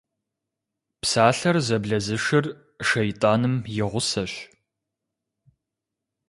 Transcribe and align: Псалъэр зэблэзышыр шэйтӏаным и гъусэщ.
Псалъэр 1.01 1.57
зэблэзышыр 1.67 2.45
шэйтӏаным 2.87 3.55
и 3.81 3.83
гъусэщ. 3.91 4.33